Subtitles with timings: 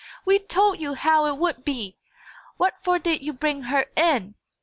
[0.25, 1.95] "We told you how it would be!
[2.57, 4.33] What for did you bring her in?"